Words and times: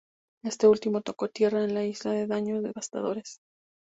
Este 0.43 0.67
último 0.67 1.01
tocó 1.03 1.27
tierra 1.29 1.63
en 1.63 1.75
la 1.75 1.85
isla 1.85 2.13
con 2.13 2.27
daños 2.27 2.63
devastadores. 2.63 3.37